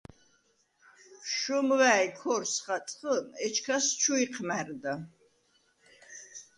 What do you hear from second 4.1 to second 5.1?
იჴმა̈რდა.